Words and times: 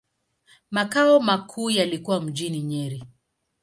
Makao 0.71 1.19
makuu 1.19 1.69
yalikuwa 1.69 2.21
mjini 2.21 2.61
Nyeri. 2.61 3.03